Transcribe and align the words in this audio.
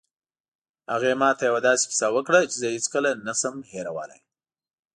هغې 0.91 1.13
ما 1.21 1.29
ته 1.37 1.43
یوه 1.49 1.61
داسې 1.67 1.83
کیسه 1.91 2.07
وکړه 2.15 2.39
چې 2.49 2.55
زه 2.61 2.65
یې 2.69 2.75
هېڅکله 2.77 3.09
نه 3.27 3.33
شم 3.39 3.55
هیرولی 3.71 4.19